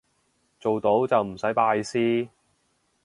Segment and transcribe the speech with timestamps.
[0.59, 2.27] 做到就唔使拜師